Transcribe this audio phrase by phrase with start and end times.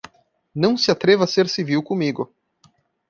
[0.55, 2.33] Não se atreva a ser civil comigo!